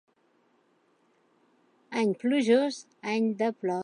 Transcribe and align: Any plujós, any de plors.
Any 2.01 2.15
plujós, 2.25 2.81
any 3.13 3.33
de 3.43 3.53
plors. 3.59 3.79